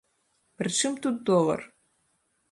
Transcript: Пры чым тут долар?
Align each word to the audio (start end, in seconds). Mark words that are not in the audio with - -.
Пры 0.61 0.69
чым 0.79 0.95
тут 1.03 1.19
долар? 1.31 1.59